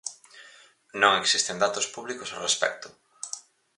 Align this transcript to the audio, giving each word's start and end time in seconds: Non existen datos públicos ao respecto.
Non 1.01 1.13
existen 1.21 1.61
datos 1.63 1.85
públicos 1.95 2.29
ao 2.31 2.43
respecto. 2.47 2.87